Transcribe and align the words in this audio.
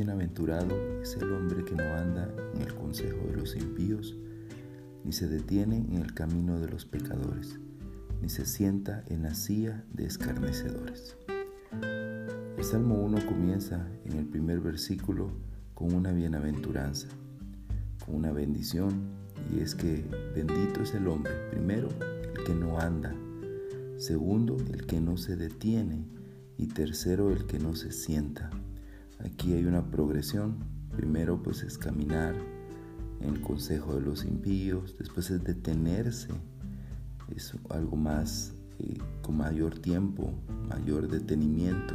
Bienaventurado 0.00 0.76
es 1.02 1.16
el 1.16 1.32
hombre 1.32 1.64
que 1.64 1.74
no 1.74 1.84
anda 1.94 2.34
en 2.54 2.62
el 2.62 2.74
consejo 2.74 3.26
de 3.26 3.36
los 3.36 3.56
impíos, 3.56 4.16
ni 5.04 5.12
se 5.12 5.28
detiene 5.28 5.76
en 5.76 5.96
el 5.96 6.14
camino 6.14 6.58
de 6.58 6.68
los 6.68 6.84
pecadores, 6.84 7.58
ni 8.20 8.28
se 8.28 8.44
sienta 8.44 9.02
en 9.08 9.22
la 9.22 9.34
silla 9.34 9.84
de 9.92 10.06
escarnecedores. 10.06 11.16
El 12.56 12.64
Salmo 12.64 12.96
1 13.02 13.26
comienza 13.26 13.86
en 14.04 14.18
el 14.18 14.26
primer 14.26 14.60
versículo 14.60 15.30
con 15.74 15.94
una 15.94 16.12
bienaventuranza, 16.12 17.08
con 18.04 18.16
una 18.16 18.32
bendición, 18.32 19.10
y 19.54 19.60
es 19.60 19.74
que 19.74 20.04
bendito 20.34 20.82
es 20.82 20.94
el 20.94 21.08
hombre, 21.08 21.32
primero, 21.50 21.88
el 22.34 22.44
que 22.44 22.54
no 22.54 22.78
anda, 22.78 23.14
segundo, 23.96 24.56
el 24.72 24.86
que 24.86 25.00
no 25.00 25.16
se 25.16 25.36
detiene, 25.36 26.04
y 26.60 26.66
tercero, 26.66 27.30
el 27.30 27.46
que 27.46 27.58
no 27.58 27.74
se 27.74 27.90
sienta. 27.90 28.50
Aquí 29.24 29.54
hay 29.54 29.64
una 29.64 29.90
progresión, 29.90 30.58
primero 30.94 31.42
pues 31.42 31.62
es 31.62 31.78
caminar 31.78 32.34
en 33.20 33.34
el 33.34 33.40
consejo 33.40 33.94
de 33.94 34.02
los 34.02 34.24
impíos, 34.26 34.96
después 34.98 35.30
es 35.30 35.42
detenerse, 35.42 36.28
es 37.34 37.54
algo 37.70 37.96
más 37.96 38.52
eh, 38.78 38.98
con 39.22 39.38
mayor 39.38 39.78
tiempo, 39.78 40.34
mayor 40.68 41.08
detenimiento 41.08 41.94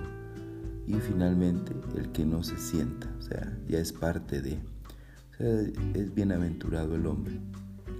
y 0.88 0.94
finalmente 0.96 1.74
el 1.96 2.12
que 2.12 2.26
no 2.26 2.44
se 2.44 2.58
sienta, 2.58 3.08
o 3.20 3.22
sea, 3.22 3.56
ya 3.68 3.78
es 3.78 3.94
parte 3.94 4.42
de, 4.42 4.54
o 4.54 5.38
sea, 5.38 5.62
es 5.94 6.14
bienaventurado 6.16 6.96
el 6.96 7.06
hombre 7.06 7.40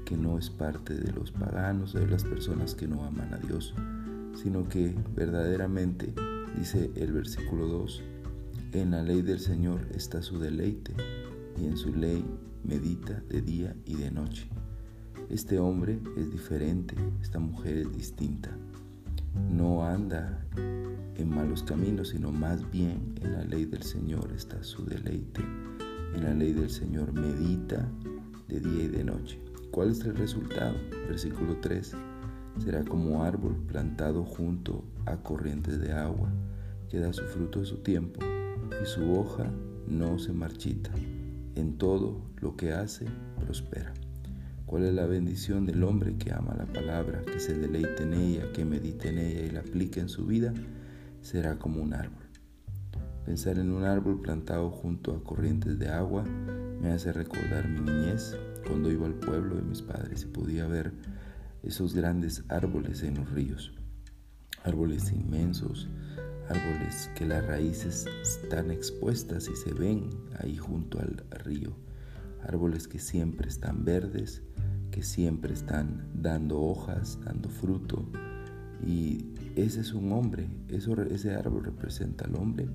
que 0.04 0.18
no 0.18 0.40
es 0.40 0.50
parte 0.50 0.96
de 0.96 1.12
los 1.12 1.32
paganos, 1.32 1.94
de 1.94 2.08
las 2.08 2.24
personas 2.24 2.74
que 2.74 2.88
no 2.88 3.04
aman 3.04 3.34
a 3.34 3.38
Dios, 3.38 3.76
sino 4.36 4.68
que 4.68 4.96
verdaderamente, 5.16 6.14
dice 6.58 6.92
el 6.96 7.14
versículo 7.14 7.68
2, 7.68 8.04
en 8.74 8.92
la 8.92 9.04
ley 9.04 9.22
del 9.22 9.40
Señor 9.40 9.88
está 9.94 10.22
su 10.22 10.40
deleite, 10.40 10.94
y 11.58 11.66
en 11.66 11.78
su 11.78 11.94
ley 11.94 12.26
medita 12.64 13.22
de 13.30 13.42
día 13.42 13.76
y 13.86 13.96
de 13.96 14.12
noche. 14.12 14.48
Este 15.30 15.60
hombre 15.60 16.00
es 16.18 16.32
diferente, 16.32 16.96
esta 17.22 17.40
mujer 17.40 17.78
es 17.78 17.92
distinta. 17.96 18.50
No 19.50 19.86
anda 19.86 20.46
en 20.56 21.30
malos 21.30 21.64
caminos, 21.64 22.10
sino 22.10 22.32
más 22.32 22.70
bien 22.72 23.16
en 23.22 23.34
la 23.34 23.44
ley 23.44 23.66
del 23.66 23.84
Señor 23.84 24.32
está 24.36 24.64
su 24.64 24.86
deleite. 24.86 25.42
En 26.14 26.24
la 26.24 26.34
ley 26.34 26.54
del 26.54 26.70
Señor 26.70 27.12
medita 27.14 27.90
de 28.48 28.60
día 28.60 28.84
y 28.84 28.88
de 28.88 29.04
noche. 29.04 29.40
¿Cuál 29.72 29.92
es 29.92 30.02
el 30.02 30.16
resultado? 30.16 30.76
Versículo 31.08 31.58
3. 31.60 31.96
Será 32.60 32.84
como 32.84 33.24
árbol 33.24 33.56
plantado 33.68 34.24
junto 34.24 34.84
a 35.06 35.18
corrientes 35.18 35.80
de 35.80 35.92
agua, 35.92 36.30
que 36.90 37.00
da 37.00 37.14
su 37.14 37.24
fruto 37.26 37.62
a 37.62 37.66
su 37.66 37.78
tiempo, 37.78 38.20
y 38.82 38.86
su 38.86 39.14
hoja 39.14 39.52
no 39.88 40.18
se 40.20 40.34
marchita. 40.34 40.92
En 41.56 41.78
todo 41.78 42.22
lo 42.42 42.56
que 42.58 42.74
hace, 42.74 43.06
prospera. 43.40 43.94
¿Cuál 44.66 44.86
es 44.86 44.94
la 44.94 45.06
bendición 45.06 45.66
del 45.66 45.84
hombre 45.84 46.18
que 46.18 46.34
ama 46.34 46.56
la 46.58 46.66
palabra, 46.66 47.22
que 47.22 47.40
se 47.40 47.54
deleite 47.54 48.04
en 48.04 48.14
ella, 48.14 48.52
que 48.52 48.66
medite 48.66 49.10
en 49.10 49.20
ella 49.20 49.42
y 49.42 49.52
la 49.52 49.60
aplique 49.60 50.00
en 50.00 50.10
su 50.10 50.26
vida? 50.26 50.54
será 51.26 51.58
como 51.58 51.82
un 51.82 51.96
árbol. 51.96 52.24
Pensar 53.26 53.58
en 53.58 53.72
un 53.72 53.84
árbol 53.84 54.22
plantado 54.22 54.70
junto 54.70 55.16
a 55.16 55.24
corrientes 55.24 55.80
de 55.80 55.90
agua 55.90 56.24
me 56.80 56.92
hace 56.92 57.12
recordar 57.12 57.68
mi 57.68 57.80
niñez 57.80 58.38
cuando 58.68 58.92
iba 58.92 59.08
al 59.08 59.16
pueblo 59.16 59.56
de 59.56 59.64
mis 59.64 59.82
padres 59.82 60.22
y 60.22 60.28
podía 60.28 60.68
ver 60.68 60.94
esos 61.66 61.94
grandes 61.94 62.44
árboles 62.50 63.04
en 63.04 63.16
los 63.16 63.30
ríos. 63.32 63.74
Árboles 64.64 65.12
inmensos, 65.12 65.88
árboles 66.50 67.10
que 67.16 67.26
las 67.26 67.46
raíces 67.46 68.06
están 68.22 68.72
expuestas 68.72 69.50
y 69.50 69.56
se 69.56 69.74
ven 69.74 70.10
ahí 70.40 70.58
junto 70.58 71.00
al 71.00 71.24
río. 71.44 71.76
Árboles 72.44 72.88
que 72.88 73.00
siempre 73.00 73.48
están 73.48 73.84
verdes, 73.86 74.44
que 74.92 75.04
siempre 75.04 75.54
están 75.54 76.08
dando 76.14 76.62
hojas, 76.62 77.20
dando 77.26 77.50
fruto, 77.50 78.08
y 78.86 79.34
ese 79.56 79.82
es 79.82 79.94
un 79.94 80.12
hombre, 80.12 80.50
ese 80.68 81.34
árbol 81.34 81.64
representa 81.64 82.26
al 82.26 82.36
hombre 82.36 82.70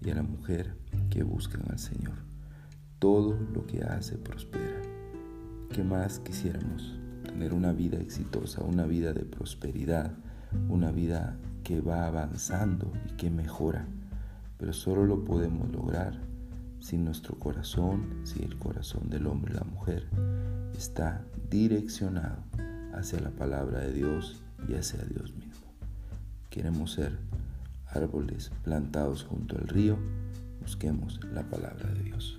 y 0.00 0.10
a 0.10 0.14
la 0.14 0.22
mujer 0.22 0.74
que 1.10 1.22
buscan 1.22 1.62
al 1.70 1.78
Señor. 1.78 2.16
Todo 2.98 3.38
lo 3.52 3.66
que 3.66 3.82
hace 3.82 4.16
prospera. 4.16 4.80
¿Qué 5.70 5.82
más 5.82 6.18
quisiéramos? 6.20 7.01
Tener 7.32 7.54
una 7.54 7.72
vida 7.72 7.98
exitosa, 7.98 8.62
una 8.62 8.86
vida 8.86 9.12
de 9.12 9.24
prosperidad, 9.24 10.12
una 10.68 10.92
vida 10.92 11.36
que 11.64 11.80
va 11.80 12.06
avanzando 12.06 12.92
y 13.08 13.14
que 13.14 13.30
mejora. 13.30 13.86
Pero 14.58 14.72
solo 14.72 15.06
lo 15.06 15.24
podemos 15.24 15.70
lograr 15.72 16.20
si 16.80 16.98
nuestro 16.98 17.38
corazón, 17.38 18.20
si 18.24 18.42
el 18.42 18.58
corazón 18.58 19.08
del 19.08 19.26
hombre 19.26 19.54
y 19.54 19.56
la 19.56 19.64
mujer 19.64 20.06
está 20.76 21.24
direccionado 21.50 22.36
hacia 22.92 23.20
la 23.20 23.30
palabra 23.30 23.80
de 23.80 23.92
Dios 23.92 24.42
y 24.68 24.74
hacia 24.74 25.02
Dios 25.04 25.32
mismo. 25.34 25.66
Queremos 26.50 26.92
ser 26.92 27.18
árboles 27.86 28.50
plantados 28.62 29.24
junto 29.24 29.56
al 29.56 29.68
río, 29.68 29.96
busquemos 30.60 31.20
la 31.32 31.42
palabra 31.42 31.88
de 31.92 32.02
Dios. 32.02 32.38